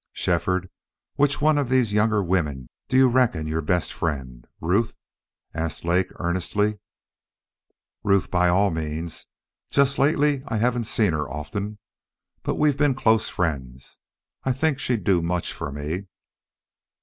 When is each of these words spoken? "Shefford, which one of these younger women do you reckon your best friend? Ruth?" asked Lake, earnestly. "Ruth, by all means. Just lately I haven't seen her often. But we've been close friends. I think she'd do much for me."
"Shefford, 0.13 0.71
which 1.13 1.41
one 1.41 1.59
of 1.59 1.69
these 1.69 1.93
younger 1.93 2.23
women 2.23 2.69
do 2.89 2.97
you 2.97 3.07
reckon 3.07 3.45
your 3.47 3.61
best 3.61 3.93
friend? 3.93 4.47
Ruth?" 4.59 4.95
asked 5.53 5.85
Lake, 5.85 6.09
earnestly. 6.15 6.79
"Ruth, 8.03 8.31
by 8.31 8.49
all 8.49 8.71
means. 8.71 9.27
Just 9.69 9.99
lately 9.99 10.41
I 10.47 10.57
haven't 10.57 10.85
seen 10.85 11.13
her 11.13 11.29
often. 11.29 11.77
But 12.41 12.55
we've 12.55 12.77
been 12.77 12.95
close 12.95 13.29
friends. 13.29 13.99
I 14.43 14.53
think 14.53 14.79
she'd 14.79 15.03
do 15.03 15.21
much 15.21 15.53
for 15.53 15.71
me." 15.71 16.07